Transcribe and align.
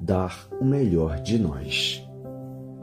dar 0.00 0.48
o 0.60 0.64
melhor 0.64 1.20
de 1.20 1.38
nós. 1.38 2.06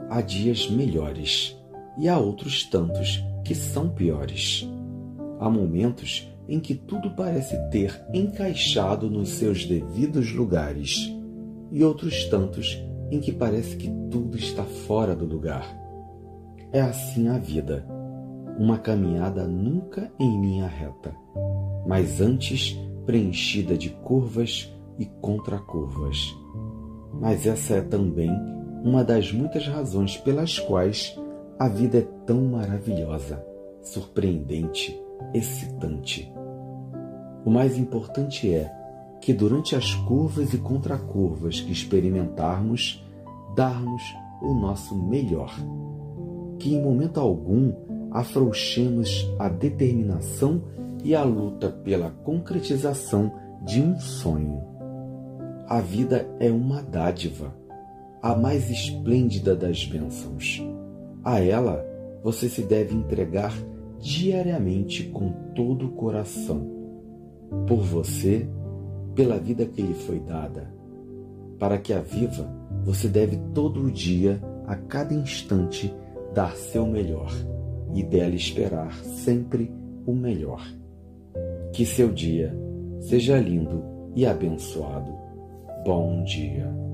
Há 0.08 0.20
dias 0.20 0.70
melhores 0.70 1.56
e 1.98 2.08
há 2.08 2.18
outros 2.18 2.64
tantos 2.64 3.22
que 3.44 3.54
são 3.54 3.88
piores. 3.88 4.68
Há 5.40 5.50
momentos 5.50 6.32
em 6.48 6.60
que 6.60 6.74
tudo 6.74 7.10
parece 7.10 7.56
ter 7.70 8.00
encaixado 8.14 9.10
nos 9.10 9.30
seus 9.30 9.66
devidos 9.66 10.32
lugares 10.32 11.12
e 11.70 11.84
outros 11.84 12.24
tantos 12.26 12.82
em 13.10 13.20
que 13.20 13.32
parece 13.32 13.76
que 13.76 13.90
tudo 14.10 14.38
está 14.38 14.64
fora 14.64 15.14
do 15.14 15.26
lugar. 15.26 15.66
É 16.72 16.80
assim 16.80 17.28
a 17.28 17.38
vida, 17.38 17.86
uma 18.58 18.78
caminhada 18.78 19.46
nunca 19.46 20.10
em 20.18 20.40
linha 20.40 20.66
reta, 20.66 21.14
mas 21.86 22.20
antes 22.20 22.78
preenchida 23.04 23.76
de 23.76 23.90
curvas 23.90 24.72
e 24.98 25.06
contracurvas. 25.06 26.34
Mas 27.20 27.46
essa 27.46 27.74
é 27.74 27.80
também 27.80 28.30
uma 28.84 29.02
das 29.02 29.32
muitas 29.32 29.66
razões 29.66 30.16
pelas 30.16 30.58
quais 30.58 31.18
a 31.58 31.68
vida 31.68 31.98
é 31.98 32.08
tão 32.24 32.42
maravilhosa, 32.42 33.44
surpreendente, 33.82 34.98
excitante. 35.34 36.32
O 37.44 37.50
mais 37.50 37.76
importante 37.76 38.52
é 38.52 38.72
que 39.20 39.32
durante 39.32 39.74
as 39.74 39.94
curvas 39.94 40.54
e 40.54 40.58
contracurvas 40.58 41.60
que 41.60 41.72
experimentarmos, 41.72 43.04
darmos 43.56 44.02
o 44.40 44.54
nosso 44.54 44.96
melhor. 44.96 45.52
Que 46.58 46.74
em 46.74 46.82
momento 46.82 47.18
algum 47.18 47.72
afrouxemos 48.12 49.28
a 49.38 49.48
determinação 49.48 50.62
e 51.02 51.14
a 51.14 51.24
luta 51.24 51.68
pela 51.70 52.10
concretização 52.10 53.32
de 53.64 53.80
um 53.80 53.98
sonho. 53.98 54.77
A 55.68 55.82
vida 55.82 56.26
é 56.40 56.50
uma 56.50 56.82
dádiva, 56.82 57.54
a 58.22 58.34
mais 58.34 58.70
esplêndida 58.70 59.54
das 59.54 59.84
bênçãos. 59.84 60.66
A 61.22 61.40
ela 61.40 61.84
você 62.24 62.48
se 62.48 62.62
deve 62.62 62.94
entregar 62.94 63.52
diariamente 64.00 65.02
com 65.10 65.30
todo 65.54 65.84
o 65.84 65.90
coração. 65.90 66.66
Por 67.66 67.82
você, 67.82 68.48
pela 69.14 69.36
vida 69.36 69.66
que 69.66 69.82
lhe 69.82 69.92
foi 69.92 70.20
dada. 70.20 70.72
Para 71.58 71.76
que 71.76 71.92
a 71.92 72.00
viva, 72.00 72.50
você 72.82 73.06
deve 73.06 73.36
todo 73.52 73.90
dia, 73.90 74.40
a 74.66 74.74
cada 74.74 75.12
instante, 75.12 75.94
dar 76.32 76.56
seu 76.56 76.86
melhor 76.86 77.30
e 77.92 78.02
dela 78.02 78.34
esperar 78.34 78.94
sempre 79.04 79.70
o 80.06 80.14
melhor. 80.14 80.66
Que 81.74 81.84
seu 81.84 82.10
dia 82.10 82.58
seja 83.00 83.38
lindo 83.38 83.84
e 84.16 84.24
abençoado. 84.24 85.27
Bom 85.84 86.22
dia. 86.24 86.87